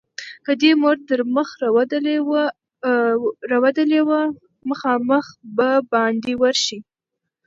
[0.45, 1.49] که دې مور تر مخ
[3.51, 4.21] رودلې وه؛
[4.69, 6.79] مخامخ به باندې ورشې.